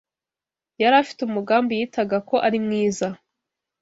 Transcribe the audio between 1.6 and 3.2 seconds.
yitaga ko ari mwiza,